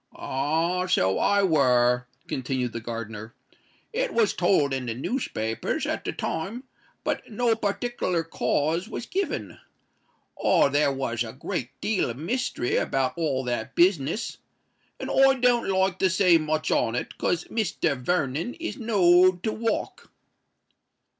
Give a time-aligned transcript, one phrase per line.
[0.15, 0.87] "Ah!
[0.87, 3.35] so I were," continued the gardener.
[3.93, 6.63] "It was told in the newspapers at the time;
[7.03, 9.59] but no partickler cause was given.
[10.39, 10.69] Oh!
[10.69, 14.39] there was a great deal of mystery about all that business;
[14.99, 17.95] and I don't like to say much on it, 'cos Mr.
[17.95, 20.09] Vernon is knowed to walk."